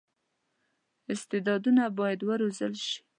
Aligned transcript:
استعدادونه 1.13 1.83
باید 1.99 2.19
وروزل 2.29 2.73
شي. 2.85 2.97